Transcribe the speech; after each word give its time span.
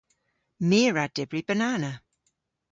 My 0.67 0.79
a 0.89 0.91
wra 0.91 1.05
dybri 1.15 1.41
banana. 1.47 1.91